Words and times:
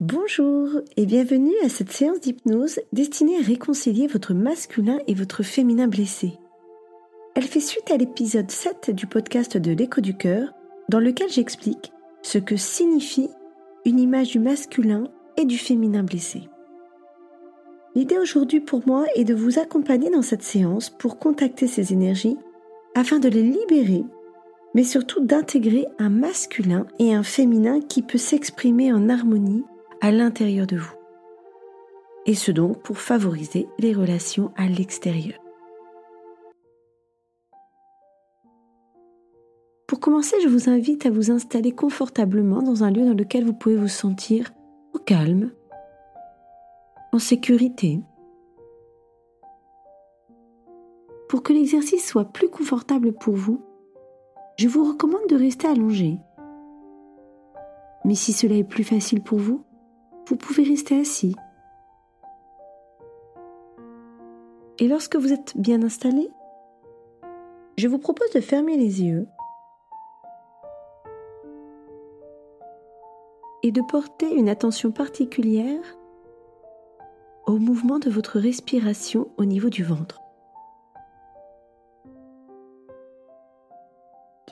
Bonjour 0.00 0.68
et 0.96 1.06
bienvenue 1.06 1.56
à 1.64 1.68
cette 1.68 1.90
séance 1.90 2.20
d'hypnose 2.20 2.78
destinée 2.92 3.36
à 3.36 3.42
réconcilier 3.42 4.06
votre 4.06 4.32
masculin 4.32 5.00
et 5.08 5.14
votre 5.14 5.42
féminin 5.42 5.88
blessé. 5.88 6.38
Elle 7.34 7.42
fait 7.42 7.58
suite 7.58 7.90
à 7.90 7.96
l'épisode 7.96 8.48
7 8.48 8.92
du 8.92 9.08
podcast 9.08 9.56
de 9.56 9.72
l'écho 9.72 10.00
du 10.00 10.16
cœur 10.16 10.52
dans 10.88 11.00
lequel 11.00 11.28
j'explique 11.30 11.90
ce 12.22 12.38
que 12.38 12.56
signifie 12.56 13.28
une 13.84 13.98
image 13.98 14.30
du 14.30 14.38
masculin 14.38 15.08
et 15.36 15.44
du 15.44 15.58
féminin 15.58 16.04
blessé. 16.04 16.42
L'idée 17.96 18.18
aujourd'hui 18.18 18.60
pour 18.60 18.86
moi 18.86 19.04
est 19.16 19.24
de 19.24 19.34
vous 19.34 19.58
accompagner 19.58 20.10
dans 20.10 20.22
cette 20.22 20.44
séance 20.44 20.90
pour 20.90 21.18
contacter 21.18 21.66
ces 21.66 21.92
énergies 21.92 22.38
afin 22.94 23.18
de 23.18 23.28
les 23.28 23.42
libérer, 23.42 24.04
mais 24.76 24.84
surtout 24.84 25.24
d'intégrer 25.24 25.86
un 25.98 26.10
masculin 26.10 26.86
et 27.00 27.12
un 27.14 27.24
féminin 27.24 27.80
qui 27.80 28.02
peut 28.02 28.16
s'exprimer 28.16 28.92
en 28.92 29.08
harmonie 29.08 29.64
à 30.00 30.10
l'intérieur 30.10 30.66
de 30.66 30.76
vous. 30.76 30.94
Et 32.26 32.34
ce 32.34 32.50
donc 32.52 32.82
pour 32.82 32.98
favoriser 32.98 33.68
les 33.78 33.92
relations 33.92 34.52
à 34.56 34.66
l'extérieur. 34.66 35.38
Pour 39.86 40.00
commencer, 40.00 40.36
je 40.42 40.48
vous 40.48 40.68
invite 40.68 41.06
à 41.06 41.10
vous 41.10 41.30
installer 41.30 41.72
confortablement 41.72 42.62
dans 42.62 42.84
un 42.84 42.90
lieu 42.90 43.06
dans 43.06 43.16
lequel 43.16 43.44
vous 43.44 43.54
pouvez 43.54 43.76
vous 43.76 43.88
sentir 43.88 44.50
au 44.92 44.98
calme, 44.98 45.50
en 47.12 47.18
sécurité. 47.18 48.00
Pour 51.28 51.42
que 51.42 51.52
l'exercice 51.52 52.06
soit 52.06 52.26
plus 52.26 52.50
confortable 52.50 53.12
pour 53.12 53.34
vous, 53.34 53.62
je 54.58 54.68
vous 54.68 54.84
recommande 54.84 55.26
de 55.28 55.36
rester 55.36 55.66
allongé. 55.66 56.18
Mais 58.04 58.14
si 58.14 58.32
cela 58.32 58.56
est 58.56 58.64
plus 58.64 58.84
facile 58.84 59.22
pour 59.22 59.38
vous, 59.38 59.62
vous 60.28 60.36
pouvez 60.36 60.62
rester 60.62 61.00
assis. 61.00 61.34
Et 64.78 64.86
lorsque 64.86 65.16
vous 65.16 65.32
êtes 65.32 65.56
bien 65.56 65.82
installé, 65.82 66.30
je 67.78 67.88
vous 67.88 67.98
propose 67.98 68.30
de 68.32 68.40
fermer 68.40 68.76
les 68.76 69.02
yeux 69.02 69.26
et 73.62 73.72
de 73.72 73.80
porter 73.80 74.30
une 74.34 74.50
attention 74.50 74.92
particulière 74.92 75.82
au 77.46 77.56
mouvement 77.58 77.98
de 77.98 78.10
votre 78.10 78.38
respiration 78.38 79.30
au 79.38 79.46
niveau 79.46 79.70
du 79.70 79.82
ventre. 79.82 80.20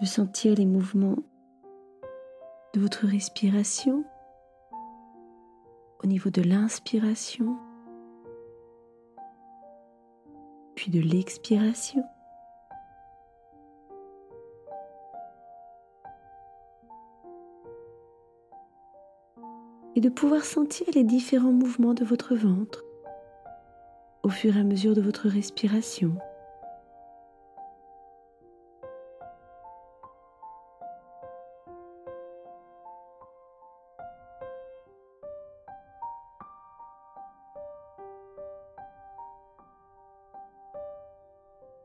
De 0.01 0.07
sentir 0.07 0.55
les 0.55 0.67
mouvements 0.67 1.17
de 2.73 2.81
votre 2.81 3.07
respiration 3.07 4.05
au 6.03 6.07
niveau 6.07 6.31
de 6.31 6.43
l'inspiration, 6.43 7.57
puis 10.75 10.91
de 10.91 11.01
l'expiration. 11.01 12.05
Et 19.95 20.01
de 20.01 20.11
pouvoir 20.11 20.45
sentir 20.45 20.87
les 20.95 21.05
différents 21.05 21.53
mouvements 21.53 21.95
de 21.95 22.05
votre 22.05 22.35
ventre 22.35 22.85
au 24.23 24.29
fur 24.29 24.57
et 24.57 24.61
à 24.61 24.65
mesure 24.65 24.95
de 24.95 25.01
votre 25.01 25.29
respiration. 25.29 26.19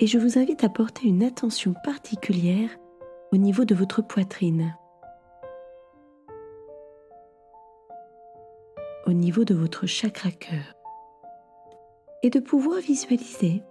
Et 0.02 0.08
je 0.08 0.18
vous 0.18 0.40
invite 0.40 0.64
à 0.64 0.70
porter 0.70 1.08
une 1.08 1.22
attention 1.22 1.76
particulière 1.84 2.72
au 3.32 3.38
niveau 3.38 3.66
de 3.66 3.76
votre 3.76 4.02
poitrine, 4.02 4.76
au 9.06 9.14
niveau 9.14 9.46
de 9.46 9.54
votre 9.54 9.86
chakra 9.86 10.32
cœur, 10.32 10.74
et 12.24 12.32
de 12.32 12.40
pouvoir 12.40 12.80
visualiser 12.80 13.62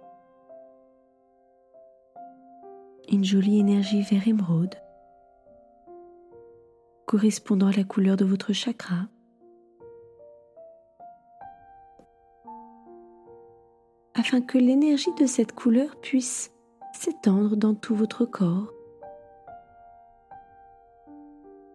une 3.11 3.25
jolie 3.25 3.59
énergie 3.59 4.01
vert 4.01 4.25
émeraude 4.25 4.75
correspondant 7.07 7.67
à 7.67 7.73
la 7.73 7.83
couleur 7.83 8.15
de 8.15 8.23
votre 8.23 8.53
chakra 8.53 9.09
afin 14.31 14.39
que 14.39 14.57
l'énergie 14.57 15.13
de 15.19 15.25
cette 15.25 15.51
couleur 15.51 15.97
puisse 15.97 16.53
s'étendre 16.93 17.57
dans 17.57 17.73
tout 17.73 17.93
votre 17.93 18.23
corps, 18.23 18.71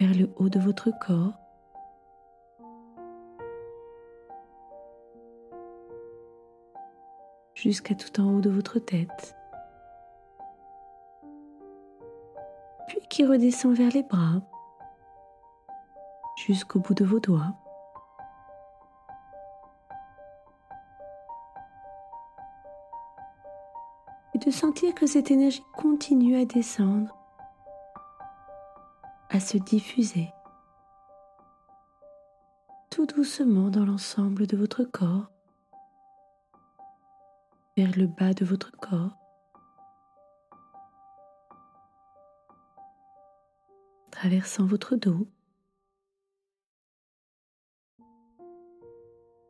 vers 0.01 0.15
le 0.15 0.31
haut 0.37 0.49
de 0.49 0.59
votre 0.59 0.91
corps, 0.99 1.35
jusqu'à 7.55 7.95
tout 7.95 8.23
en 8.23 8.37
haut 8.37 8.41
de 8.41 8.49
votre 8.49 8.79
tête, 8.79 9.37
puis 12.89 13.01
qui 13.11 13.27
redescend 13.27 13.75
vers 13.75 13.91
les 13.91 14.03
bras, 14.03 14.41
jusqu'au 16.47 16.79
bout 16.79 16.95
de 16.95 17.05
vos 17.05 17.21
doigts. 17.21 17.66
De 24.47 24.53
sentir 24.53 24.95
que 24.95 25.07
cette 25.07 25.33
énergie 25.33 25.65
continue 25.75 26.37
à 26.37 26.45
descendre, 26.45 27.13
à 29.29 29.41
se 29.41 29.59
diffuser 29.59 30.29
tout 32.91 33.07
doucement 33.07 33.71
dans 33.71 33.85
l'ensemble 33.85 34.47
de 34.47 34.57
votre 34.57 34.85
corps, 34.85 35.33
vers 37.77 37.91
le 37.97 38.07
bas 38.07 38.35
de 38.35 38.45
votre 38.45 38.71
corps, 38.71 39.19
traversant 44.13 44.65
votre 44.65 44.95
dos. 44.95 45.27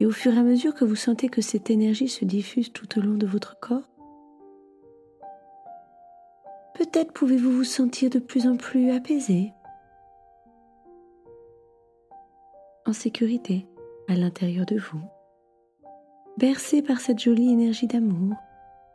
Et 0.01 0.07
au 0.07 0.11
fur 0.11 0.33
et 0.33 0.39
à 0.39 0.43
mesure 0.43 0.75
que 0.75 0.87
vous 0.87 0.97
sentez 0.97 1.28
que 1.28 1.43
cette 1.43 1.69
énergie 1.69 2.09
se 2.09 2.25
diffuse 2.25 2.73
tout 2.73 2.99
au 2.99 3.03
long 3.03 3.15
de 3.15 3.27
votre 3.27 3.61
corps, 3.61 3.96
Peut-être 6.77 7.15
pouvez-vous 7.15 7.51
vous 7.53 7.65
sentir 7.65 8.11
de 8.11 8.19
plus 8.19 8.47
en 8.47 8.59
plus 8.59 8.91
apaisé, 8.91 9.55
en 12.85 12.93
sécurité 12.93 13.67
à 14.09 14.15
l'intérieur 14.15 14.67
de 14.67 14.77
vous, 14.77 15.01
bercé 16.37 16.83
par 16.83 17.01
cette 17.01 17.19
jolie 17.19 17.51
énergie 17.51 17.87
d'amour 17.87 18.35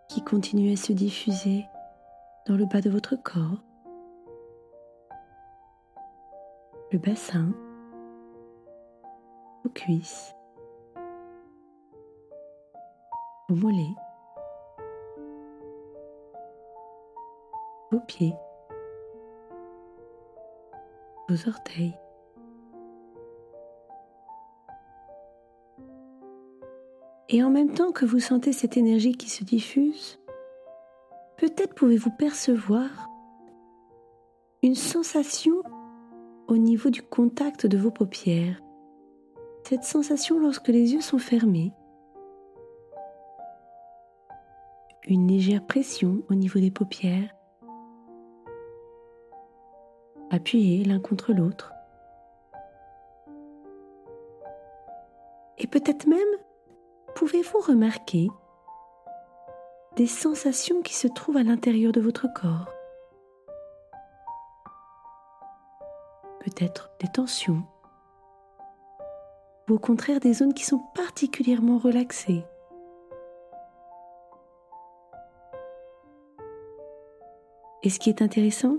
qui 0.09 0.23
continue 0.23 0.71
à 0.73 0.75
se 0.75 0.93
diffuser 0.93 1.65
dans 2.45 2.55
le 2.55 2.65
bas 2.67 2.81
de 2.81 2.91
votre 2.91 3.15
corps, 3.15 3.63
le 6.91 6.99
bassin, 6.99 7.51
vos 9.63 9.71
cuisses, 9.71 10.35
vos 13.49 13.55
mollets. 13.55 13.95
Vos 17.91 17.99
pieds, 17.99 18.33
vos 21.27 21.49
orteils. 21.49 21.97
Et 27.29 27.43
en 27.43 27.49
même 27.49 27.73
temps 27.73 27.91
que 27.91 28.05
vous 28.05 28.19
sentez 28.19 28.51
cette 28.53 28.77
énergie 28.77 29.13
qui 29.13 29.29
se 29.29 29.43
diffuse, 29.43 30.19
peut-être 31.37 31.75
pouvez-vous 31.75 32.11
percevoir 32.11 32.89
une 34.63 34.75
sensation 34.75 35.61
au 36.47 36.57
niveau 36.57 36.89
du 36.89 37.01
contact 37.01 37.65
de 37.65 37.77
vos 37.77 37.91
paupières. 37.91 38.59
Cette 39.63 39.83
sensation 39.83 40.39
lorsque 40.39 40.67
les 40.67 40.93
yeux 40.93 41.01
sont 41.01 41.19
fermés. 41.19 41.73
Une 45.07 45.27
légère 45.27 45.65
pression 45.65 46.23
au 46.29 46.35
niveau 46.35 46.59
des 46.59 46.71
paupières 46.71 47.33
appuyés 50.31 50.83
l'un 50.85 50.99
contre 50.99 51.33
l'autre. 51.33 51.73
Et 55.57 55.67
peut-être 55.67 56.07
même 56.07 56.19
pouvez-vous 57.13 57.59
remarquer 57.59 58.29
des 59.95 60.07
sensations 60.07 60.81
qui 60.81 60.95
se 60.95 61.07
trouvent 61.07 61.37
à 61.37 61.43
l'intérieur 61.43 61.91
de 61.91 62.01
votre 62.01 62.27
corps? 62.33 62.71
Peut-être 66.39 66.89
des 66.99 67.07
tensions, 67.09 67.63
ou 69.69 69.73
au 69.73 69.79
contraire 69.79 70.19
des 70.19 70.33
zones 70.33 70.53
qui 70.53 70.65
sont 70.65 70.81
particulièrement 70.95 71.77
relaxées. 71.77 72.43
Et 77.83 77.89
ce 77.89 77.99
qui 77.99 78.09
est 78.09 78.21
intéressant, 78.21 78.77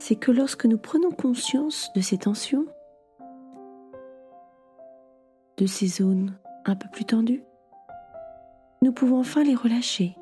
c'est 0.00 0.16
que 0.16 0.32
lorsque 0.32 0.64
nous 0.64 0.78
prenons 0.78 1.10
conscience 1.10 1.92
de 1.94 2.00
ces 2.00 2.18
tensions, 2.18 2.66
de 5.58 5.66
ces 5.66 5.86
zones 5.86 6.36
un 6.64 6.74
peu 6.74 6.88
plus 6.90 7.04
tendues, 7.04 7.44
nous 8.82 8.92
pouvons 8.92 9.20
enfin 9.20 9.44
les 9.44 9.54
relâcher 9.54 10.16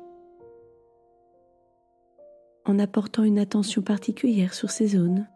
en 2.65 2.77
apportant 2.77 3.23
une 3.23 3.39
attention 3.39 3.81
particulière 3.81 4.53
sur 4.53 4.69
ces 4.69 4.87
zones 4.87 5.27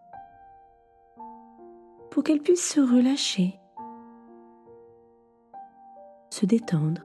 pour 2.11 2.21
qu'elles 2.23 2.41
puissent 2.41 2.73
se 2.73 2.81
relâcher, 2.81 3.59
se 6.29 6.45
détendre 6.45 7.01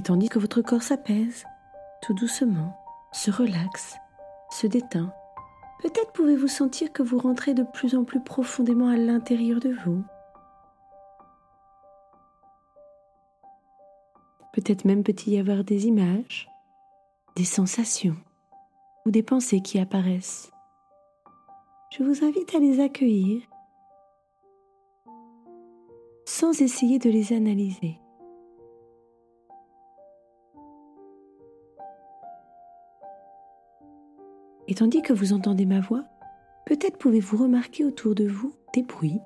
Et 0.00 0.02
tandis 0.02 0.30
que 0.30 0.38
votre 0.38 0.62
corps 0.62 0.82
s'apaise, 0.82 1.44
tout 2.00 2.14
doucement, 2.14 2.74
se 3.12 3.30
relaxe, 3.30 3.96
se 4.48 4.66
déteint, 4.66 5.12
peut-être 5.82 6.12
pouvez-vous 6.12 6.48
sentir 6.48 6.90
que 6.90 7.02
vous 7.02 7.18
rentrez 7.18 7.52
de 7.52 7.64
plus 7.64 7.94
en 7.94 8.04
plus 8.04 8.24
profondément 8.24 8.88
à 8.88 8.96
l'intérieur 8.96 9.60
de 9.60 9.74
vous. 9.84 10.02
Peut-être 14.54 14.86
même 14.86 15.04
peut-il 15.04 15.34
y 15.34 15.38
avoir 15.38 15.64
des 15.64 15.86
images, 15.86 16.48
des 17.36 17.44
sensations 17.44 18.16
ou 19.04 19.10
des 19.10 19.22
pensées 19.22 19.60
qui 19.60 19.78
apparaissent. 19.78 20.50
Je 21.90 22.02
vous 22.04 22.24
invite 22.24 22.54
à 22.54 22.58
les 22.58 22.80
accueillir 22.80 23.42
sans 26.24 26.58
essayer 26.62 26.98
de 26.98 27.10
les 27.10 27.34
analyser. 27.34 28.00
Et 34.70 34.74
tandis 34.74 35.02
que 35.02 35.12
vous 35.12 35.32
entendez 35.32 35.66
ma 35.66 35.80
voix, 35.80 36.04
peut-être 36.64 36.96
pouvez-vous 36.96 37.36
remarquer 37.36 37.84
autour 37.84 38.14
de 38.14 38.24
vous 38.28 38.54
des 38.72 38.84
bruits, 38.84 39.20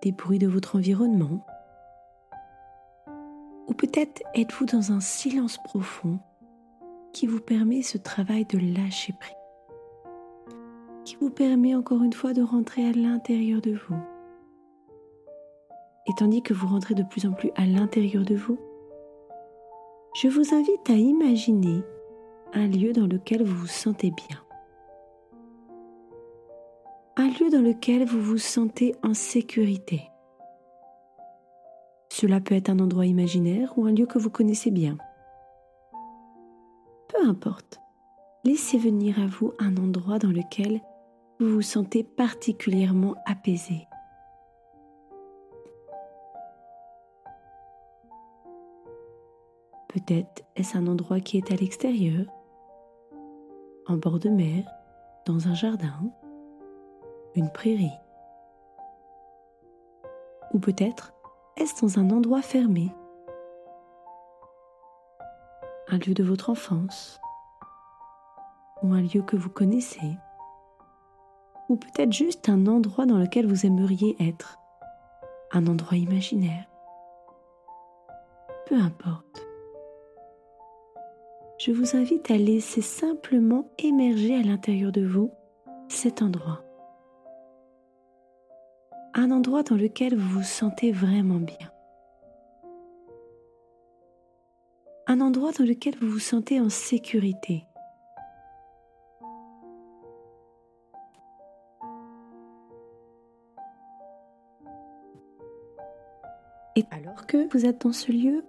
des 0.00 0.12
bruits 0.12 0.38
de 0.38 0.46
votre 0.46 0.76
environnement, 0.76 1.44
ou 3.66 3.74
peut-être 3.74 4.22
êtes-vous 4.34 4.64
dans 4.64 4.92
un 4.92 5.00
silence 5.00 5.58
profond 5.64 6.20
qui 7.12 7.26
vous 7.26 7.40
permet 7.40 7.82
ce 7.82 7.98
travail 7.98 8.44
de 8.44 8.58
lâcher 8.58 9.12
prise, 9.18 9.34
qui 11.04 11.16
vous 11.16 11.30
permet 11.30 11.74
encore 11.74 12.04
une 12.04 12.12
fois 12.12 12.32
de 12.32 12.42
rentrer 12.42 12.86
à 12.86 12.92
l'intérieur 12.92 13.60
de 13.60 13.72
vous. 13.72 13.98
Et 16.06 16.12
tandis 16.16 16.42
que 16.42 16.54
vous 16.54 16.68
rentrez 16.68 16.94
de 16.94 17.02
plus 17.02 17.26
en 17.26 17.32
plus 17.32 17.50
à 17.56 17.66
l'intérieur 17.66 18.24
de 18.24 18.36
vous, 18.36 18.58
je 20.14 20.28
vous 20.28 20.54
invite 20.54 20.88
à 20.88 20.92
imaginer 20.92 21.82
un 22.54 22.68
lieu 22.68 22.92
dans 22.92 23.06
lequel 23.06 23.42
vous 23.42 23.56
vous 23.56 23.66
sentez 23.66 24.12
bien. 24.12 24.40
Un 27.16 27.28
lieu 27.28 27.50
dans 27.50 27.60
lequel 27.60 28.04
vous 28.04 28.20
vous 28.20 28.38
sentez 28.38 28.94
en 29.02 29.12
sécurité. 29.12 30.08
Cela 32.10 32.40
peut 32.40 32.54
être 32.54 32.70
un 32.70 32.78
endroit 32.78 33.06
imaginaire 33.06 33.76
ou 33.76 33.86
un 33.86 33.92
lieu 33.92 34.06
que 34.06 34.18
vous 34.18 34.30
connaissez 34.30 34.70
bien. 34.70 34.96
Peu 37.08 37.26
importe, 37.26 37.80
laissez 38.44 38.78
venir 38.78 39.18
à 39.20 39.26
vous 39.26 39.52
un 39.58 39.76
endroit 39.76 40.20
dans 40.20 40.30
lequel 40.30 40.80
vous 41.40 41.48
vous 41.48 41.62
sentez 41.62 42.04
particulièrement 42.04 43.16
apaisé. 43.26 43.88
Peut-être 49.88 50.44
est-ce 50.54 50.76
un 50.76 50.86
endroit 50.86 51.20
qui 51.20 51.36
est 51.36 51.52
à 51.52 51.56
l'extérieur 51.56 52.26
en 53.86 53.96
bord 53.96 54.18
de 54.18 54.28
mer, 54.28 54.64
dans 55.26 55.48
un 55.48 55.54
jardin, 55.54 55.94
une 57.34 57.50
prairie. 57.50 57.98
Ou 60.52 60.58
peut-être 60.58 61.12
est-ce 61.56 61.82
dans 61.82 61.98
un 61.98 62.10
endroit 62.10 62.42
fermé, 62.42 62.92
un 65.88 65.98
lieu 65.98 66.14
de 66.14 66.24
votre 66.24 66.50
enfance, 66.50 67.20
ou 68.82 68.92
un 68.92 69.02
lieu 69.02 69.22
que 69.22 69.36
vous 69.36 69.50
connaissez, 69.50 70.16
ou 71.68 71.76
peut-être 71.76 72.12
juste 72.12 72.48
un 72.48 72.66
endroit 72.66 73.06
dans 73.06 73.18
lequel 73.18 73.46
vous 73.46 73.66
aimeriez 73.66 74.16
être, 74.20 74.58
un 75.52 75.66
endroit 75.66 75.96
imaginaire. 75.96 76.66
Peu 78.66 78.76
importe 78.76 79.43
je 81.64 81.72
vous 81.72 81.96
invite 81.96 82.30
à 82.30 82.36
laisser 82.36 82.82
simplement 82.82 83.66
émerger 83.78 84.34
à 84.34 84.42
l'intérieur 84.42 84.92
de 84.92 85.02
vous 85.02 85.30
cet 85.88 86.20
endroit. 86.20 86.62
Un 89.14 89.30
endroit 89.30 89.62
dans 89.62 89.76
lequel 89.76 90.14
vous 90.14 90.40
vous 90.40 90.42
sentez 90.42 90.92
vraiment 90.92 91.38
bien. 91.38 91.72
Un 95.06 95.22
endroit 95.22 95.52
dans 95.52 95.64
lequel 95.64 95.94
vous 96.02 96.08
vous 96.08 96.18
sentez 96.18 96.60
en 96.60 96.68
sécurité. 96.68 97.64
Et 106.76 106.84
alors 106.90 107.24
que 107.26 107.50
vous 107.54 107.64
êtes 107.64 107.80
dans 107.80 107.92
ce 107.92 108.12
lieu, 108.12 108.44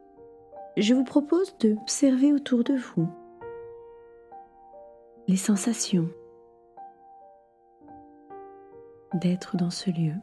je 0.78 0.94
vous 0.94 1.04
propose 1.04 1.58
de 1.60 1.74
observer 1.74 2.34
autour 2.34 2.64
de 2.64 2.76
vous 2.76 3.08
les 5.28 5.38
sensations 5.38 6.10
d'être 9.14 9.56
dans 9.56 9.70
ce 9.70 9.90
lieu. 9.90 10.14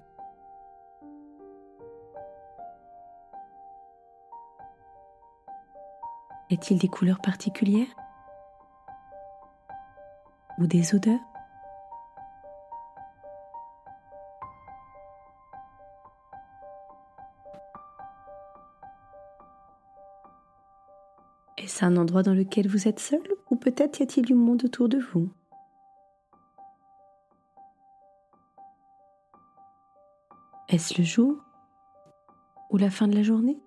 Y 6.51 6.55
a-t-il 6.55 6.79
des 6.79 6.89
couleurs 6.89 7.21
particulières 7.21 7.87
ou 10.59 10.67
des 10.67 10.95
odeurs? 10.95 11.32
Est-ce 21.63 21.85
un 21.85 21.97
endroit 21.97 22.25
dans 22.25 22.35
lequel 22.35 22.67
vous 22.67 22.89
êtes 22.89 22.99
seul 22.99 23.23
ou 23.49 23.55
peut-être 23.55 24.01
y 24.01 24.03
a-t-il 24.03 24.27
du 24.27 24.35
monde 24.35 24.65
autour 24.65 24.89
de 24.89 24.99
vous? 24.99 25.31
Est-ce 30.69 30.99
le 30.99 31.05
jour 31.05 31.37
ou 32.71 32.79
la 32.79 32.91
fin 32.91 33.07
de 33.07 33.15
la 33.15 33.23
journée? 33.23 33.61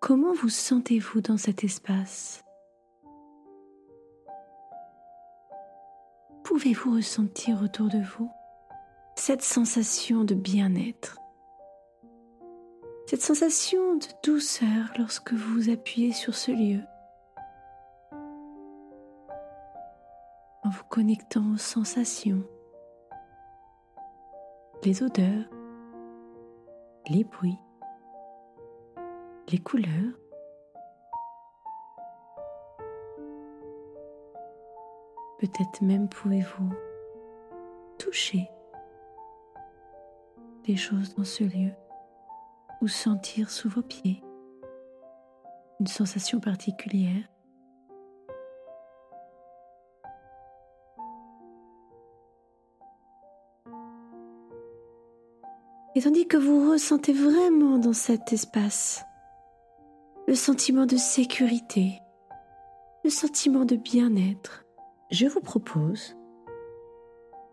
Comment 0.00 0.32
vous 0.32 0.48
sentez-vous 0.48 1.20
dans 1.20 1.36
cet 1.36 1.62
espace? 1.62 2.42
Pouvez-vous 6.42 6.96
ressentir 6.96 7.62
autour 7.62 7.88
de 7.88 8.00
vous 8.00 8.30
cette 9.14 9.42
sensation 9.42 10.24
de 10.24 10.34
bien-être? 10.34 11.18
Cette 13.06 13.22
sensation 13.22 13.94
de 13.94 14.06
douceur 14.24 14.92
lorsque 14.98 15.32
vous 15.32 15.70
appuyez 15.70 16.12
sur 16.12 16.34
ce 16.34 16.50
lieu, 16.50 16.80
en 20.64 20.70
vous 20.70 20.84
connectant 20.90 21.52
aux 21.54 21.56
sensations, 21.56 22.42
les 24.82 25.04
odeurs, 25.04 25.44
les 27.08 27.22
bruits, 27.22 27.60
les 29.52 29.58
couleurs. 29.58 30.18
Peut-être 35.38 35.80
même 35.80 36.08
pouvez-vous 36.08 36.70
toucher 37.98 38.50
des 40.64 40.74
choses 40.74 41.14
dans 41.14 41.24
ce 41.24 41.44
lieu 41.44 41.70
ou 42.82 42.88
sentir 42.88 43.50
sous 43.50 43.68
vos 43.68 43.82
pieds 43.82 44.22
une 45.80 45.86
sensation 45.86 46.40
particulière. 46.40 47.24
Et 55.94 56.02
tandis 56.02 56.26
que 56.26 56.36
vous 56.36 56.70
ressentez 56.70 57.12
vraiment 57.12 57.78
dans 57.78 57.94
cet 57.94 58.32
espace 58.32 59.02
le 60.28 60.34
sentiment 60.34 60.84
de 60.84 60.96
sécurité, 60.96 62.00
le 63.04 63.10
sentiment 63.10 63.64
de 63.64 63.76
bien-être, 63.76 64.64
je 65.10 65.26
vous 65.26 65.40
propose 65.40 66.16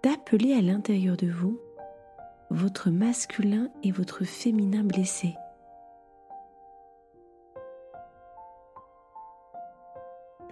d'appeler 0.03 0.53
à 0.53 0.61
l'intérieur 0.61 1.15
de 1.15 1.27
vous 1.27 1.57
votre 2.53 2.91
masculin 2.91 3.67
et 3.81 3.91
votre 3.91 4.23
féminin 4.25 4.83
blessé. 4.83 5.35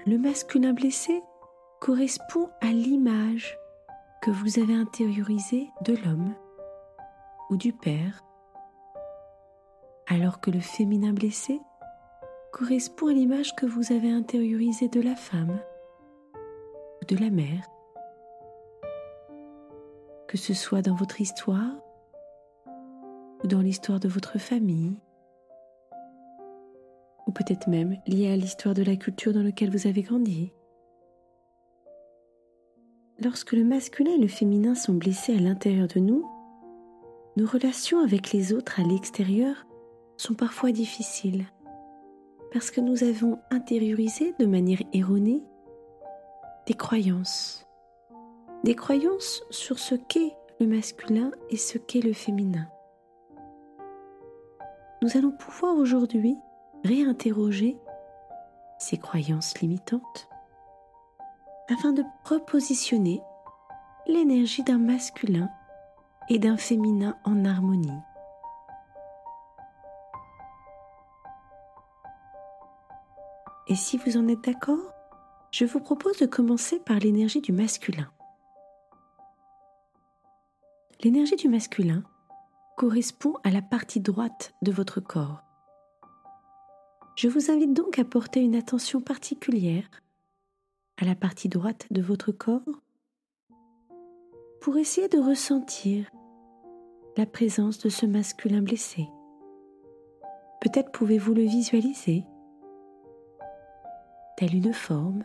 Le 0.07 0.17
masculin 0.17 0.73
blessé 0.73 1.21
correspond 1.79 2.49
à 2.59 2.71
l'image 2.71 3.55
que 4.23 4.31
vous 4.31 4.57
avez 4.57 4.73
intériorisée 4.73 5.69
de 5.85 5.93
l'homme 5.93 6.33
ou 7.51 7.57
du 7.57 7.71
père, 7.71 8.23
alors 10.07 10.41
que 10.41 10.49
le 10.49 10.59
féminin 10.59 11.13
blessé 11.13 11.59
correspond 12.51 13.09
à 13.09 13.13
l'image 13.13 13.55
que 13.55 13.67
vous 13.67 13.91
avez 13.91 14.11
intériorisée 14.11 14.87
de 14.87 15.01
la 15.01 15.15
femme 15.15 15.59
ou 16.33 17.05
de 17.05 17.15
la 17.17 17.29
mère, 17.29 17.67
que 20.27 20.37
ce 20.37 20.55
soit 20.55 20.81
dans 20.81 20.95
votre 20.95 21.21
histoire 21.21 21.75
ou 23.43 23.47
dans 23.47 23.61
l'histoire 23.61 23.99
de 23.99 24.07
votre 24.07 24.39
famille, 24.39 24.95
ou 27.27 27.31
peut-être 27.31 27.67
même 27.67 27.97
lié 28.07 28.31
à 28.31 28.35
l'histoire 28.35 28.73
de 28.73 28.83
la 28.83 28.95
culture 28.95 29.33
dans 29.33 29.43
laquelle 29.43 29.71
vous 29.71 29.87
avez 29.87 30.01
grandi. 30.01 30.51
Lorsque 33.23 33.51
le 33.51 33.63
masculin 33.63 34.13
et 34.13 34.21
le 34.21 34.27
féminin 34.27 34.75
sont 34.75 34.93
blessés 34.93 35.35
à 35.35 35.39
l'intérieur 35.39 35.87
de 35.87 35.99
nous, 35.99 36.25
nos 37.37 37.45
relations 37.45 37.99
avec 37.99 38.31
les 38.31 38.51
autres 38.51 38.79
à 38.79 38.83
l'extérieur 38.83 39.65
sont 40.17 40.33
parfois 40.33 40.71
difficiles 40.71 41.45
parce 42.51 42.69
que 42.69 42.81
nous 42.81 43.03
avons 43.03 43.39
intériorisé 43.49 44.33
de 44.39 44.45
manière 44.45 44.81
erronée 44.93 45.43
des 46.67 46.73
croyances. 46.73 47.65
Des 48.63 48.75
croyances 48.75 49.43
sur 49.49 49.79
ce 49.79 49.95
qu'est 49.95 50.35
le 50.59 50.67
masculin 50.67 51.31
et 51.49 51.57
ce 51.57 51.77
qu'est 51.77 52.01
le 52.01 52.13
féminin. 52.13 52.67
Nous 55.03 55.17
allons 55.17 55.31
pouvoir 55.31 55.75
aujourd'hui 55.77 56.37
réinterroger 56.83 57.75
ces 58.77 58.97
croyances 58.97 59.59
limitantes 59.59 60.29
afin 61.69 61.91
de 61.91 62.03
repositionner 62.23 63.19
l'énergie 64.05 64.63
d'un 64.63 64.77
masculin 64.77 65.49
et 66.29 66.37
d'un 66.37 66.55
féminin 66.55 67.17
en 67.23 67.45
harmonie. 67.45 67.89
Et 73.67 73.75
si 73.75 73.97
vous 73.97 74.17
en 74.17 74.27
êtes 74.27 74.43
d'accord, 74.43 74.93
je 75.49 75.65
vous 75.65 75.79
propose 75.79 76.17
de 76.19 76.27
commencer 76.27 76.79
par 76.79 76.99
l'énergie 76.99 77.41
du 77.41 77.53
masculin. 77.53 78.11
L'énergie 81.03 81.37
du 81.37 81.49
masculin 81.49 82.03
correspond 82.77 83.35
à 83.43 83.51
la 83.51 83.61
partie 83.61 83.99
droite 83.99 84.53
de 84.61 84.71
votre 84.71 84.99
corps. 84.99 85.43
Je 87.15 87.27
vous 87.27 87.51
invite 87.51 87.73
donc 87.73 87.99
à 87.99 88.05
porter 88.05 88.39
une 88.39 88.55
attention 88.55 89.01
particulière 89.01 89.89
à 90.97 91.05
la 91.05 91.15
partie 91.15 91.49
droite 91.49 91.87
de 91.91 92.01
votre 92.01 92.31
corps 92.31 92.61
pour 94.61 94.77
essayer 94.77 95.07
de 95.07 95.19
ressentir 95.19 96.09
la 97.17 97.25
présence 97.25 97.79
de 97.79 97.89
ce 97.89 98.05
masculin 98.05 98.61
blessé. 98.61 99.07
Peut-être 100.61 100.91
pouvez-vous 100.91 101.33
le 101.33 101.41
visualiser, 101.41 102.23
telle 104.37 104.55
une 104.55 104.73
forme 104.73 105.23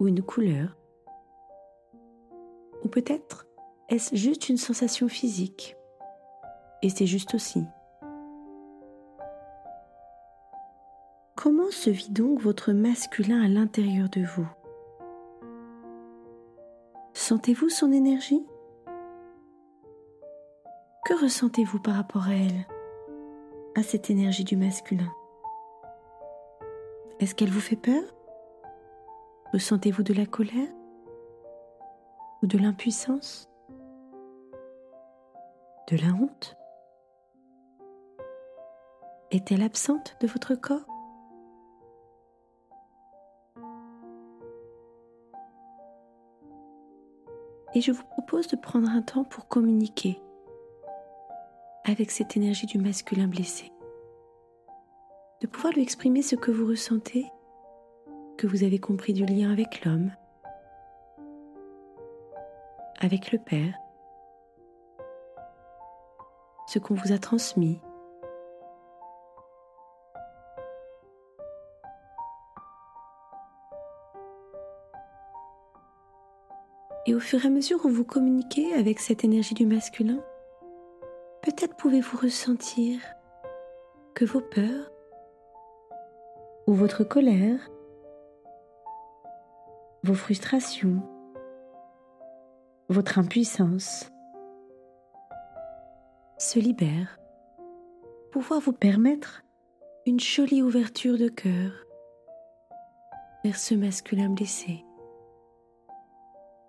ou 0.00 0.08
une 0.08 0.22
couleur, 0.22 0.76
ou 2.82 2.88
peut-être 2.88 3.46
est-ce 3.88 4.16
juste 4.16 4.48
une 4.48 4.56
sensation 4.56 5.08
physique, 5.08 5.76
c'est 6.90 7.06
juste 7.06 7.34
aussi. 7.34 7.64
Comment 11.34 11.70
se 11.70 11.90
vit 11.90 12.10
donc 12.10 12.40
votre 12.40 12.72
masculin 12.72 13.42
à 13.42 13.48
l'intérieur 13.48 14.08
de 14.08 14.22
vous? 14.22 14.48
Sentez-vous 17.14 17.68
son 17.68 17.92
énergie? 17.92 18.44
Que 21.04 21.22
ressentez-vous 21.22 21.78
par 21.78 21.94
rapport 21.94 22.26
à 22.26 22.34
elle, 22.34 22.66
à 23.76 23.82
cette 23.82 24.10
énergie 24.10 24.44
du 24.44 24.56
masculin? 24.56 25.12
Est-ce 27.20 27.34
qu'elle 27.34 27.50
vous 27.50 27.60
fait 27.60 27.76
peur? 27.76 28.02
Ressentez-vous 29.52 30.02
de 30.02 30.14
la 30.14 30.26
colère? 30.26 30.68
Ou 32.42 32.46
de 32.46 32.58
l'impuissance? 32.58 33.48
De 35.88 35.96
la 35.96 36.12
honte? 36.12 36.56
Est-elle 39.32 39.62
absente 39.62 40.16
de 40.20 40.26
votre 40.28 40.54
corps? 40.54 40.86
Et 47.74 47.80
je 47.80 47.90
vous 47.90 48.04
propose 48.04 48.46
de 48.46 48.56
prendre 48.56 48.88
un 48.88 49.02
temps 49.02 49.24
pour 49.24 49.48
communiquer 49.48 50.22
avec 51.84 52.10
cette 52.10 52.36
énergie 52.36 52.66
du 52.66 52.78
masculin 52.78 53.26
blessé. 53.26 53.72
De 55.40 55.46
pouvoir 55.46 55.72
lui 55.72 55.82
exprimer 55.82 56.22
ce 56.22 56.36
que 56.36 56.50
vous 56.50 56.66
ressentez, 56.66 57.26
que 58.38 58.46
vous 58.46 58.62
avez 58.62 58.78
compris 58.78 59.12
du 59.12 59.26
lien 59.26 59.50
avec 59.50 59.84
l'homme, 59.84 60.12
avec 63.00 63.32
le 63.32 63.38
Père, 63.38 63.74
ce 66.66 66.78
qu'on 66.78 66.94
vous 66.94 67.12
a 67.12 67.18
transmis, 67.18 67.78
Et 77.06 77.14
au 77.14 77.20
fur 77.20 77.44
et 77.44 77.46
à 77.46 77.50
mesure 77.50 77.84
où 77.84 77.88
vous 77.88 78.04
communiquez 78.04 78.74
avec 78.74 78.98
cette 78.98 79.22
énergie 79.22 79.54
du 79.54 79.64
masculin, 79.64 80.18
peut-être 81.42 81.76
pouvez-vous 81.76 82.18
ressentir 82.18 82.98
que 84.14 84.24
vos 84.24 84.40
peurs 84.40 84.90
ou 86.66 86.74
votre 86.74 87.04
colère, 87.04 87.70
vos 90.02 90.14
frustrations, 90.14 91.00
votre 92.88 93.20
impuissance 93.20 94.10
se 96.38 96.58
libèrent, 96.58 97.18
pouvoir 98.32 98.60
vous 98.60 98.72
permettre 98.72 99.42
une 100.06 100.20
jolie 100.20 100.62
ouverture 100.62 101.18
de 101.18 101.28
cœur 101.28 101.72
vers 103.44 103.56
ce 103.56 103.74
masculin 103.74 104.30
blessé 104.30 104.85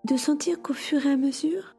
de 0.08 0.16
sentir 0.16 0.62
qu'au 0.62 0.74
fur 0.74 1.06
et 1.06 1.12
à 1.12 1.18
mesure 1.18 1.76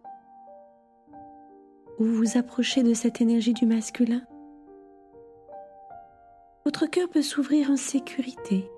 où 1.99 2.05
vous 2.05 2.15
vous 2.15 2.37
approchez 2.37 2.83
de 2.83 2.93
cette 2.93 3.23
énergie 3.23 3.55
du 3.55 3.65
masculin, 3.65 4.21
votre 6.67 6.85
cœur 6.85 7.09
peut 7.09 7.23
s'ouvrir 7.23 7.71
en 7.71 7.77
sécurité. 7.77 8.71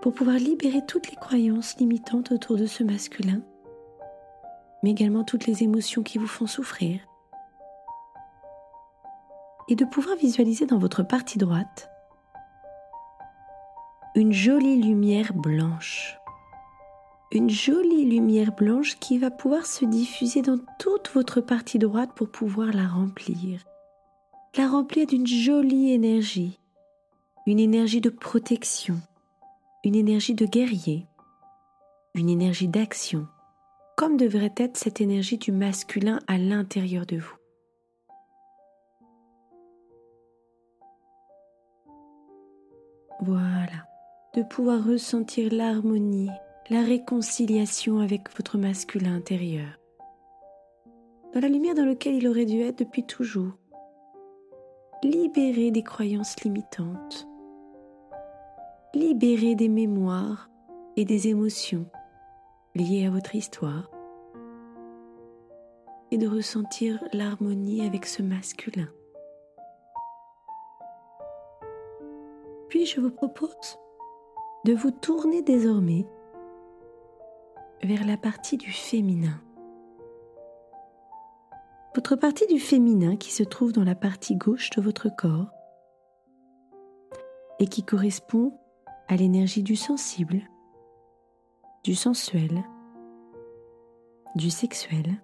Pour 0.00 0.12
pouvoir 0.12 0.36
libérer 0.36 0.86
toutes 0.86 1.10
les 1.10 1.16
croyances 1.16 1.76
limitantes 1.78 2.30
autour 2.30 2.56
de 2.56 2.66
ce 2.66 2.84
masculin, 2.84 3.42
mais 4.84 4.92
également 4.92 5.24
toutes 5.24 5.48
les 5.48 5.64
émotions 5.64 6.04
qui 6.04 6.18
vous 6.18 6.28
font 6.28 6.46
souffrir, 6.46 7.00
et 9.68 9.74
de 9.74 9.84
pouvoir 9.84 10.16
visualiser 10.16 10.66
dans 10.66 10.78
votre 10.78 11.02
partie 11.02 11.38
droite 11.38 11.90
une 14.16 14.32
jolie 14.32 14.80
lumière 14.80 15.34
blanche. 15.34 16.16
Une 17.32 17.50
jolie 17.50 18.04
lumière 18.04 18.52
blanche 18.54 18.96
qui 19.00 19.18
va 19.18 19.32
pouvoir 19.32 19.66
se 19.66 19.84
diffuser 19.84 20.40
dans 20.40 20.58
toute 20.78 21.10
votre 21.14 21.40
partie 21.40 21.80
droite 21.80 22.10
pour 22.14 22.30
pouvoir 22.30 22.68
la 22.72 22.86
remplir. 22.86 23.64
La 24.56 24.68
remplir 24.68 25.08
d'une 25.08 25.26
jolie 25.26 25.92
énergie. 25.92 26.60
Une 27.44 27.58
énergie 27.58 28.00
de 28.00 28.08
protection. 28.08 29.00
Une 29.82 29.96
énergie 29.96 30.34
de 30.34 30.46
guerrier. 30.46 31.06
Une 32.14 32.28
énergie 32.28 32.68
d'action. 32.68 33.26
Comme 33.96 34.16
devrait 34.16 34.54
être 34.56 34.76
cette 34.76 35.00
énergie 35.00 35.38
du 35.38 35.50
masculin 35.50 36.20
à 36.28 36.38
l'intérieur 36.38 37.04
de 37.04 37.16
vous. 37.16 37.36
Voilà 43.20 43.93
de 44.34 44.42
pouvoir 44.42 44.84
ressentir 44.84 45.52
l'harmonie, 45.52 46.30
la 46.68 46.82
réconciliation 46.82 47.98
avec 47.98 48.34
votre 48.36 48.58
masculin 48.58 49.14
intérieur, 49.14 49.78
dans 51.32 51.40
la 51.40 51.48
lumière 51.48 51.74
dans 51.74 51.84
laquelle 51.84 52.16
il 52.16 52.26
aurait 52.26 52.44
dû 52.44 52.60
être 52.60 52.78
depuis 52.78 53.04
toujours. 53.04 53.52
Libérer 55.04 55.70
des 55.70 55.82
croyances 55.82 56.42
limitantes, 56.42 57.28
libérer 58.94 59.54
des 59.54 59.68
mémoires 59.68 60.50
et 60.96 61.04
des 61.04 61.28
émotions 61.28 61.86
liées 62.74 63.06
à 63.06 63.10
votre 63.10 63.34
histoire 63.34 63.90
et 66.10 66.18
de 66.18 66.26
ressentir 66.26 67.02
l'harmonie 67.12 67.86
avec 67.86 68.06
ce 68.06 68.22
masculin. 68.22 68.88
Puis 72.68 72.86
je 72.86 73.00
vous 73.00 73.10
propose 73.10 73.78
de 74.64 74.72
vous 74.74 74.90
tourner 74.90 75.42
désormais 75.42 76.06
vers 77.82 78.06
la 78.06 78.16
partie 78.16 78.56
du 78.56 78.72
féminin. 78.72 79.40
Votre 81.94 82.16
partie 82.16 82.46
du 82.46 82.58
féminin 82.58 83.16
qui 83.16 83.30
se 83.30 83.42
trouve 83.42 83.72
dans 83.72 83.84
la 83.84 83.94
partie 83.94 84.36
gauche 84.36 84.70
de 84.70 84.80
votre 84.80 85.14
corps 85.14 85.50
et 87.60 87.66
qui 87.66 87.84
correspond 87.84 88.58
à 89.06 89.16
l'énergie 89.16 89.62
du 89.62 89.76
sensible, 89.76 90.40
du 91.84 91.94
sensuel, 91.94 92.64
du 94.34 94.50
sexuel. 94.50 95.22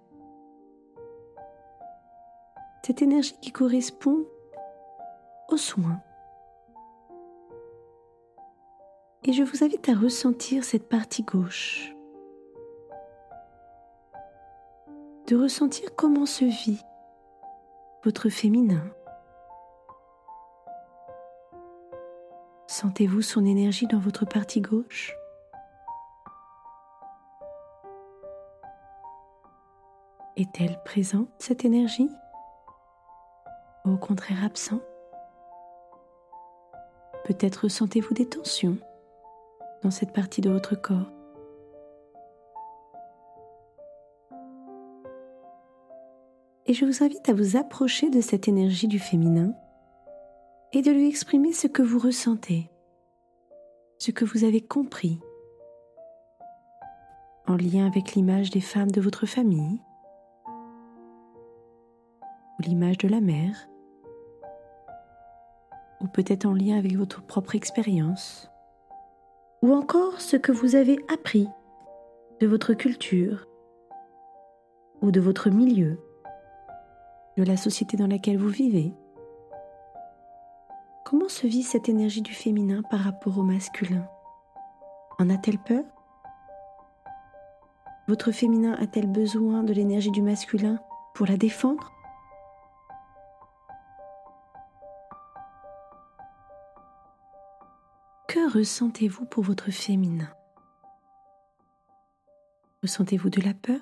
Cette 2.83 3.01
énergie 3.01 3.35
qui 3.41 3.51
correspond 3.51 4.25
aux 5.49 5.57
soins. 5.57 6.01
Et 9.23 9.33
je 9.33 9.43
vous 9.43 9.63
invite 9.63 9.87
à 9.87 9.93
ressentir 9.93 10.63
cette 10.63 10.89
partie 10.89 11.21
gauche. 11.21 11.93
De 15.27 15.35
ressentir 15.35 15.95
comment 15.95 16.25
se 16.25 16.43
vit 16.43 16.81
votre 18.03 18.29
féminin. 18.29 18.83
Sentez-vous 22.65 23.21
son 23.21 23.45
énergie 23.45 23.85
dans 23.85 23.99
votre 23.99 24.25
partie 24.25 24.59
gauche 24.59 25.13
Est-elle 30.35 30.81
présente, 30.83 31.29
cette 31.37 31.63
énergie? 31.63 32.09
Ou 33.85 33.91
au 33.91 33.97
contraire 33.97 34.43
absente 34.43 34.81
Peut-être 37.23 37.65
ressentez-vous 37.65 38.15
des 38.15 38.27
tensions? 38.27 38.77
Dans 39.83 39.91
cette 39.91 40.13
partie 40.13 40.41
de 40.41 40.49
votre 40.49 40.75
corps. 40.75 41.11
Et 46.67 46.73
je 46.73 46.85
vous 46.85 47.03
invite 47.03 47.27
à 47.27 47.33
vous 47.33 47.57
approcher 47.57 48.09
de 48.09 48.21
cette 48.21 48.47
énergie 48.47 48.87
du 48.87 48.99
féminin 48.99 49.53
et 50.73 50.81
de 50.81 50.91
lui 50.91 51.07
exprimer 51.07 51.53
ce 51.53 51.67
que 51.67 51.81
vous 51.81 51.99
ressentez, 51.99 52.69
ce 53.97 54.11
que 54.11 54.25
vous 54.25 54.43
avez 54.43 54.61
compris, 54.61 55.19
en 57.47 57.55
lien 57.55 57.87
avec 57.87 58.13
l'image 58.13 58.51
des 58.51 58.61
femmes 58.61 58.91
de 58.91 59.01
votre 59.01 59.25
famille, 59.25 59.81
ou 62.57 62.61
l'image 62.63 62.99
de 62.99 63.07
la 63.07 63.21
mère, 63.21 63.67
ou 65.99 66.07
peut-être 66.07 66.45
en 66.45 66.53
lien 66.53 66.77
avec 66.77 66.95
votre 66.95 67.21
propre 67.21 67.55
expérience, 67.55 68.50
ou 69.61 69.73
encore 69.73 70.21
ce 70.21 70.37
que 70.37 70.51
vous 70.51 70.75
avez 70.75 70.97
appris 71.11 71.47
de 72.39 72.47
votre 72.47 72.73
culture 72.73 73.45
ou 75.01 75.11
de 75.11 75.19
votre 75.19 75.49
milieu, 75.49 75.99
de 77.37 77.43
la 77.43 77.57
société 77.57 77.97
dans 77.97 78.07
laquelle 78.07 78.37
vous 78.37 78.49
vivez. 78.49 78.93
Comment 81.05 81.29
se 81.29 81.45
vit 81.45 81.63
cette 81.63 81.89
énergie 81.89 82.21
du 82.21 82.33
féminin 82.33 82.81
par 82.89 83.01
rapport 83.01 83.37
au 83.37 83.43
masculin? 83.43 84.07
En 85.19 85.29
a-t-elle 85.29 85.59
peur? 85.59 85.83
Votre 88.07 88.31
féminin 88.31 88.73
a-t-elle 88.79 89.07
besoin 89.07 89.63
de 89.63 89.73
l'énergie 89.73 90.11
du 90.11 90.21
masculin 90.21 90.79
pour 91.13 91.27
la 91.27 91.37
défendre? 91.37 91.91
Ressentez-vous 98.51 99.25
pour 99.25 99.43
votre 99.43 99.71
féminin? 99.71 100.29
Ressentez-vous 102.81 103.29
de 103.29 103.41
la 103.41 103.53
peur? 103.53 103.79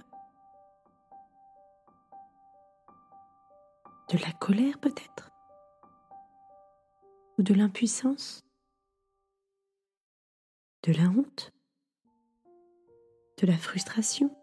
De 4.10 4.18
la 4.18 4.32
colère 4.34 4.80
peut-être? 4.80 5.32
Ou 7.38 7.44
de 7.44 7.54
l'impuissance, 7.54 8.42
de 10.84 10.94
la 10.94 11.10
honte, 11.10 11.52
de 13.38 13.48
la 13.48 13.58
frustration? 13.58 14.36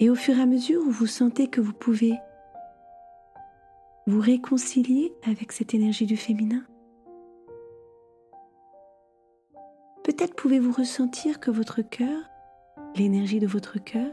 Et 0.00 0.10
au 0.10 0.14
fur 0.14 0.36
et 0.36 0.42
à 0.42 0.46
mesure 0.46 0.82
où 0.82 0.90
vous 0.90 1.06
sentez 1.06 1.48
que 1.48 1.60
vous 1.60 1.72
pouvez 1.72 2.18
vous 4.06 4.20
réconcilier 4.20 5.14
avec 5.22 5.52
cette 5.52 5.72
énergie 5.72 6.04
du 6.04 6.18
féminin, 6.18 6.62
peut-être 10.02 10.34
pouvez-vous 10.34 10.72
ressentir 10.72 11.40
que 11.40 11.50
votre 11.50 11.80
cœur, 11.80 12.22
l'énergie 12.96 13.40
de 13.40 13.46
votre 13.46 13.82
cœur, 13.82 14.12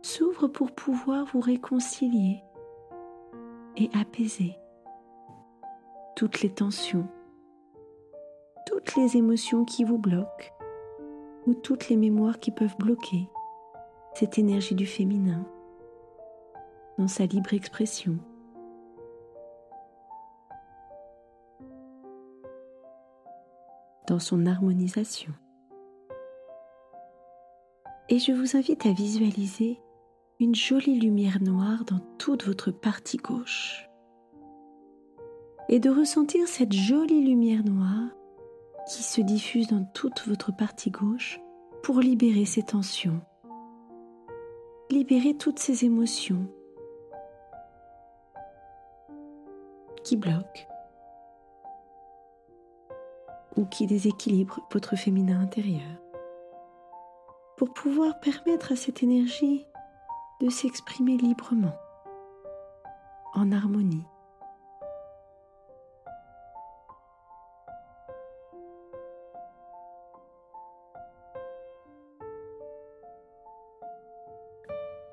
s'ouvre 0.00 0.48
pour 0.48 0.72
pouvoir 0.72 1.26
vous 1.26 1.40
réconcilier 1.40 2.42
et 3.76 3.90
apaiser 3.98 4.56
toutes 6.16 6.40
les 6.40 6.50
tensions, 6.50 7.06
toutes 8.66 8.96
les 8.96 9.18
émotions 9.18 9.66
qui 9.66 9.84
vous 9.84 9.98
bloquent 9.98 10.50
ou 11.46 11.52
toutes 11.52 11.90
les 11.90 11.96
mémoires 11.96 12.38
qui 12.40 12.50
peuvent 12.50 12.76
bloquer 12.78 13.28
cette 14.14 14.38
énergie 14.38 14.74
du 14.74 14.86
féminin 14.86 15.44
sa 17.08 17.26
libre 17.26 17.54
expression. 17.54 18.18
dans 24.10 24.18
son 24.18 24.44
harmonisation. 24.44 25.32
Et 28.08 28.18
je 28.18 28.32
vous 28.32 28.56
invite 28.56 28.84
à 28.86 28.92
visualiser 28.92 29.80
une 30.40 30.54
jolie 30.54 30.98
lumière 30.98 31.40
noire 31.40 31.84
dans 31.84 32.00
toute 32.18 32.44
votre 32.44 32.72
partie 32.72 33.18
gauche. 33.18 33.88
Et 35.68 35.78
de 35.78 35.90
ressentir 35.90 36.48
cette 36.48 36.72
jolie 36.72 37.24
lumière 37.24 37.62
noire 37.62 38.08
qui 38.88 39.04
se 39.04 39.20
diffuse 39.20 39.68
dans 39.68 39.84
toute 39.94 40.26
votre 40.26 40.54
partie 40.56 40.90
gauche 40.90 41.40
pour 41.84 42.00
libérer 42.00 42.46
ces 42.46 42.64
tensions, 42.64 43.20
libérer 44.90 45.34
toutes 45.34 45.60
ces 45.60 45.84
émotions 45.84 46.48
qui 50.04 50.16
bloquent 50.16 50.66
ou 53.56 53.66
qui 53.66 53.86
déséquilibrent 53.86 54.60
votre 54.72 54.96
féminin 54.96 55.40
intérieur, 55.40 55.90
pour 57.56 57.72
pouvoir 57.74 58.20
permettre 58.20 58.72
à 58.72 58.76
cette 58.76 59.02
énergie 59.02 59.66
de 60.40 60.48
s'exprimer 60.48 61.16
librement, 61.16 61.76
en 63.34 63.52
harmonie. 63.52 64.06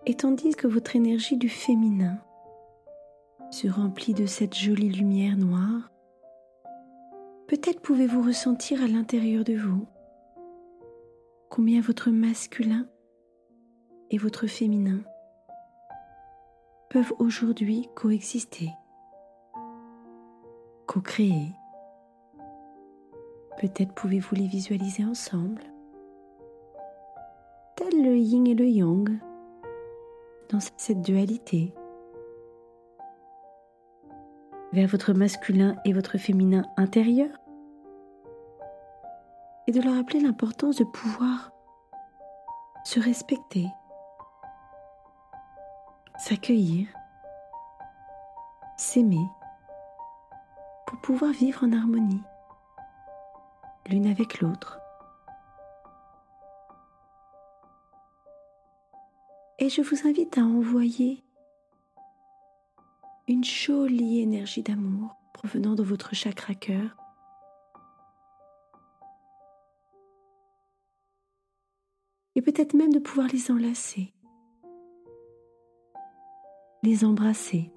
Et 0.05 0.15
tandis 0.15 0.55
que 0.55 0.67
votre 0.67 0.95
énergie 0.95 1.35
du 1.35 1.49
féminin 1.49 2.17
se 3.57 3.67
remplit 3.67 4.13
de 4.13 4.27
cette 4.27 4.55
jolie 4.55 4.91
lumière 4.91 5.35
noire, 5.35 5.89
peut-être 7.47 7.81
pouvez-vous 7.81 8.21
ressentir 8.21 8.83
à 8.83 8.87
l'intérieur 8.87 9.43
de 9.43 9.55
vous 9.55 9.87
combien 11.49 11.81
votre 11.81 12.11
masculin 12.11 12.85
et 14.11 14.19
votre 14.19 14.45
féminin 14.45 14.99
peuvent 16.91 17.13
aujourd'hui 17.17 17.89
coexister, 17.95 18.69
co-créer. 20.85 21.51
Peut-être 23.59 23.95
pouvez-vous 23.95 24.35
les 24.35 24.47
visualiser 24.47 25.03
ensemble, 25.03 25.63
tel 27.75 28.03
le 28.03 28.17
yin 28.17 28.45
et 28.45 28.53
le 28.53 28.67
yang, 28.67 29.09
dans 30.51 30.59
cette 30.59 31.01
dualité 31.01 31.73
vers 34.73 34.87
votre 34.87 35.13
masculin 35.13 35.75
et 35.85 35.93
votre 35.93 36.17
féminin 36.17 36.63
intérieur 36.77 37.29
et 39.67 39.71
de 39.71 39.81
leur 39.81 39.95
rappeler 39.95 40.19
l'importance 40.19 40.77
de 40.77 40.83
pouvoir 40.83 41.51
se 42.85 42.99
respecter, 42.99 43.67
s'accueillir, 46.17 46.87
s'aimer 48.77 49.27
pour 50.85 50.99
pouvoir 51.01 51.31
vivre 51.31 51.65
en 51.65 51.73
harmonie 51.73 52.21
l'une 53.89 54.07
avec 54.07 54.39
l'autre. 54.39 54.79
Et 59.59 59.69
je 59.69 59.81
vous 59.81 60.07
invite 60.07 60.37
à 60.37 60.41
envoyer 60.41 61.26
une 63.27 63.43
jolie 63.43 64.21
énergie 64.21 64.63
d'amour 64.63 65.15
provenant 65.33 65.75
de 65.75 65.83
votre 65.83 66.15
chakra 66.15 66.53
cœur 66.53 66.95
et 72.35 72.41
peut-être 72.41 72.73
même 72.73 72.93
de 72.93 72.99
pouvoir 72.99 73.27
les 73.33 73.51
enlacer, 73.51 74.13
les 76.83 77.03
embrasser. 77.03 77.71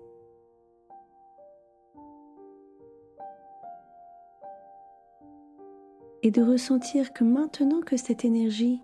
Et 6.23 6.31
de 6.31 6.43
ressentir 6.43 7.15
que 7.15 7.25
maintenant 7.25 7.81
que 7.81 7.97
cette 7.97 8.27
énergie 8.27 8.83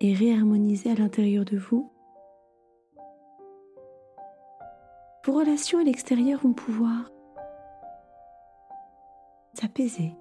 est 0.00 0.14
réharmonisée 0.14 0.90
à 0.90 0.94
l'intérieur 0.94 1.44
de 1.44 1.58
vous, 1.58 1.92
vos 5.26 5.32
relations 5.32 5.80
à 5.80 5.82
l'extérieur 5.82 6.40
vont 6.40 6.52
pouvoir 6.52 7.10
s'apaiser. 9.54 10.12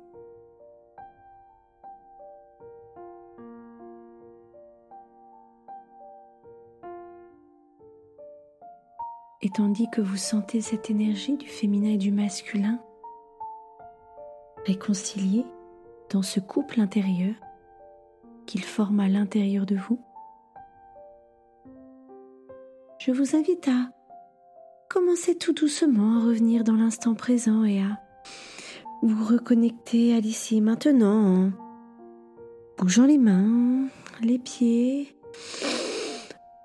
Et 9.43 9.49
tandis 9.49 9.87
que 9.91 10.01
vous 10.01 10.17
sentez 10.17 10.59
cette 10.59 10.89
énergie 10.89 11.37
du 11.37 11.47
féminin 11.47 11.89
et 11.89 11.97
du 11.97 12.11
masculin 12.11 12.79
réconciliée 14.65 15.45
dans 16.09 16.23
ce 16.23 16.39
couple 16.39 16.81
intérieur 16.81 17.35
qu'il 18.47 18.63
forme 18.63 18.99
à 18.99 19.07
l'intérieur 19.07 19.67
de 19.67 19.75
vous, 19.75 19.99
je 22.97 23.11
vous 23.11 23.35
invite 23.35 23.67
à 23.67 23.91
commencer 24.95 25.35
tout 25.35 25.51
doucement 25.51 26.19
à 26.19 26.25
revenir 26.25 26.63
dans 26.63 26.75
l'instant 26.75 27.15
présent 27.15 27.65
et 27.65 27.81
à 27.81 27.99
vous 29.01 29.25
reconnecter 29.25 30.15
à 30.15 30.21
l'ici 30.21 30.61
maintenant 30.61 31.35
en 31.35 31.51
bougeant 32.77 33.05
les 33.05 33.17
mains, 33.17 33.89
les 34.21 34.39
pieds, 34.39 35.17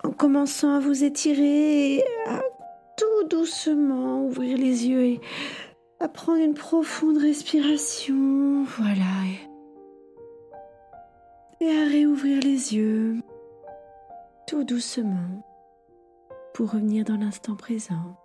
en 0.04 0.12
commençant 0.12 0.76
à 0.76 0.78
vous 0.78 1.02
étirer 1.02 2.04
à 2.28 2.40
doucement 3.28 4.24
ouvrir 4.24 4.56
les 4.56 4.86
yeux 4.86 5.04
et 5.04 5.20
à 5.98 6.08
prendre 6.08 6.40
une 6.40 6.54
profonde 6.54 7.18
respiration. 7.18 8.64
Voilà. 8.78 9.02
Et 11.60 11.68
à 11.68 11.84
réouvrir 11.84 12.40
les 12.42 12.74
yeux 12.74 13.16
tout 14.46 14.62
doucement 14.62 15.44
pour 16.54 16.72
revenir 16.72 17.04
dans 17.04 17.16
l'instant 17.16 17.56
présent. 17.56 18.19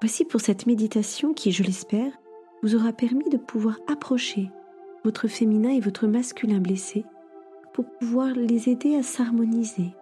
Voici 0.00 0.24
pour 0.24 0.40
cette 0.40 0.66
méditation 0.66 1.32
qui, 1.32 1.52
je 1.52 1.62
l'espère, 1.62 2.12
vous 2.62 2.74
aura 2.74 2.92
permis 2.92 3.28
de 3.30 3.36
pouvoir 3.36 3.78
approcher 3.86 4.50
votre 5.04 5.28
féminin 5.28 5.70
et 5.70 5.80
votre 5.80 6.06
masculin 6.06 6.60
blessé 6.60 7.04
pour 7.72 7.84
pouvoir 7.98 8.28
les 8.28 8.68
aider 8.68 8.96
à 8.96 9.02
s'harmoniser, 9.02 9.94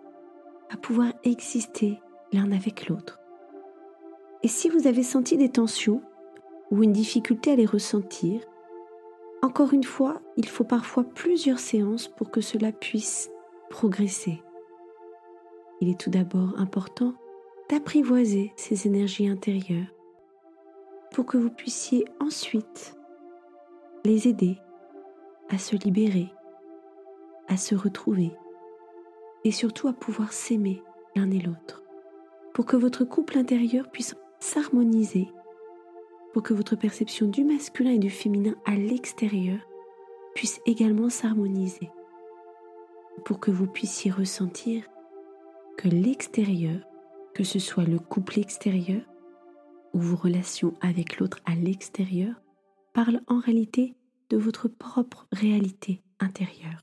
à 0.71 0.77
pouvoir 0.77 1.13
exister 1.25 2.01
l'un 2.33 2.53
avec 2.53 2.89
l'autre. 2.89 3.21
Et 4.43 4.49
si 4.49 4.69
vous 4.69 4.87
avez 4.87 5.03
senti 5.03 5.37
des 5.37 5.49
tensions 5.49 6.03
ou 6.71 6.83
une 6.83 6.93
difficulté 6.93 7.53
à 7.53 7.57
les 7.57 7.67
ressentir, 7.67 8.41
encore 9.43 9.73
une 9.73 9.85
fois, 9.85 10.21
il 10.37 10.49
faut 10.49 10.65
parfois 10.65 11.05
plusieurs 11.05 11.59
séances 11.59 12.09
pour 12.09 12.31
que 12.31 12.41
cela 12.41 12.71
puisse 12.73 13.31
progresser. 13.71 14.41
Il 15.81 15.89
est 15.89 15.99
tout 15.99 16.11
d'abord 16.11 16.55
important 16.59 17.15
d'apprivoiser 17.73 18.53
ces 18.55 18.87
énergies 18.87 19.29
intérieures 19.29 19.87
pour 21.11 21.25
que 21.25 21.39
vous 21.39 21.49
puissiez 21.49 22.05
ensuite 22.21 22.95
les 24.05 24.29
aider 24.29 24.59
à 25.49 25.57
se 25.57 25.75
libérer, 25.77 26.29
à 27.49 27.57
se 27.57 27.75
retrouver 27.75 28.31
et 29.45 29.53
surtout 29.53 29.89
à 29.89 29.95
pouvoir 29.95 30.35
s'aimer 30.35 30.83
l'un 31.17 31.31
et 31.31 31.39
l'autre, 31.39 31.83
pour 32.53 32.67
que 32.67 32.77
votre 32.77 33.05
couple 33.05 33.39
intérieur 33.39 33.91
puisse 33.91 34.17
s'harmoniser, 34.39 35.31
pour 36.35 36.43
que 36.43 36.53
votre 36.53 36.77
perception 36.77 37.27
du 37.27 37.43
masculin 37.43 37.93
et 37.93 37.99
du 37.99 38.11
féminin 38.11 38.55
à 38.67 38.75
l'extérieur 38.75 39.61
puisse 40.35 40.61
également 40.67 41.09
s'harmoniser, 41.09 41.91
pour 43.25 43.41
que 43.41 43.51
vous 43.51 43.67
puissiez 43.67 44.11
ressentir 44.11 44.85
que 45.79 45.89
l'extérieur, 45.89 46.79
que 47.35 47.45
ce 47.45 47.59
soit 47.59 47.85
le 47.85 47.99
couple 47.99 48.39
extérieur 48.39 49.03
ou 49.93 50.01
vos 50.01 50.17
relations 50.17 50.75
avec 50.81 51.19
l'autre 51.19 51.39
à 51.45 51.55
l'extérieur 51.55 52.35
parlent 52.93 53.23
en 53.27 53.39
réalité 53.39 53.95
de 54.31 54.37
votre 54.37 54.69
propre 54.69 55.27
réalité 55.33 56.03
intérieure. 56.21 56.83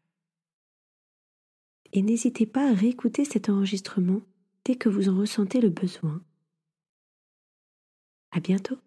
Et 1.93 2.01
n'hésitez 2.01 2.45
pas 2.45 2.69
à 2.69 2.73
réécouter 2.73 3.25
cet 3.25 3.49
enregistrement 3.49 4.21
dès 4.65 4.75
que 4.75 4.89
vous 4.89 5.09
en 5.09 5.17
ressentez 5.17 5.59
le 5.62 5.69
besoin. 5.69 6.21
À 8.31 8.39
bientôt! 8.39 8.77